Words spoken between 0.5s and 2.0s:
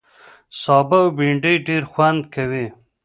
سابه او بېنډۍ ډېر